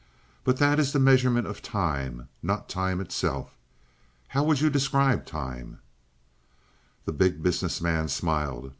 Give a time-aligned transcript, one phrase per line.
[0.43, 3.55] But that is the measurement of time, not time itself.
[4.29, 5.77] How would you describe time?"
[7.05, 8.69] The Big Business Man smiled.